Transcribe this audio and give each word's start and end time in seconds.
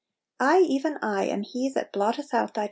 1 0.39 0.47
I, 0.49 0.57
even 0.61 0.97
I, 1.03 1.25
am 1.25 1.43
He 1.43 1.69
that 1.75 1.93
blotteth 1.93 2.33
out 2.33 2.55
thy. 2.55 2.59